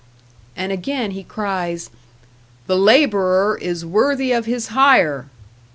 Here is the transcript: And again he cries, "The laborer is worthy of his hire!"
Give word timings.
And 0.55 0.71
again 0.71 1.11
he 1.11 1.21
cries, 1.23 1.91
"The 2.65 2.75
laborer 2.75 3.55
is 3.61 3.85
worthy 3.85 4.31
of 4.31 4.47
his 4.47 4.69
hire!" 4.69 5.27